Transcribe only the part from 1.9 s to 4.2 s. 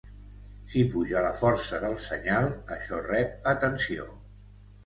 senyal, això rep atenció.